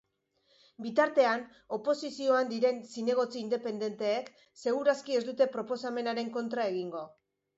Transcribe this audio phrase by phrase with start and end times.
[0.83, 1.43] Bitartean,
[1.77, 7.07] oposizioan diren zinegotzi independenteek segur aski ez dute proposamenaren kontra egingo.